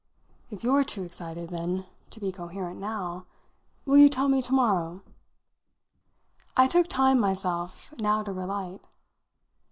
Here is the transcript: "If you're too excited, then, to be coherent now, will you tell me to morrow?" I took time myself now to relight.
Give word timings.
"If 0.49 0.63
you're 0.63 0.83
too 0.83 1.03
excited, 1.03 1.49
then, 1.51 1.85
to 2.09 2.19
be 2.19 2.31
coherent 2.31 2.79
now, 2.79 3.27
will 3.85 3.99
you 3.99 4.09
tell 4.09 4.29
me 4.29 4.41
to 4.41 4.51
morrow?" 4.51 5.03
I 6.57 6.65
took 6.67 6.87
time 6.87 7.19
myself 7.19 7.93
now 7.99 8.23
to 8.23 8.31
relight. 8.33 8.81